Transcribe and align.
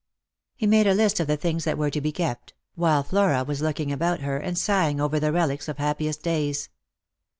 He 0.55 0.65
made 0.65 0.87
a 0.87 0.95
list 0.95 1.19
of 1.19 1.27
the 1.27 1.37
things 1.37 1.63
that 1.63 1.77
were 1.77 1.91
to 1.91 2.01
be 2.01 2.11
kept; 2.11 2.55
while 2.73 3.03
Flora 3.03 3.43
was 3.43 3.61
looking 3.61 3.91
about 3.91 4.21
her, 4.21 4.37
and 4.37 4.57
sighing 4.57 4.99
over 4.99 5.19
the 5.19 5.31
relics 5.31 5.67
of 5.67 5.77
happiest 5.77 6.23
days. 6.23 6.69